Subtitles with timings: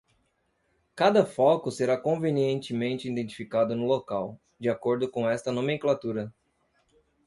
[0.95, 6.33] Cada foco será convenientemente identificado no local, de acordo com esta nomenclatura.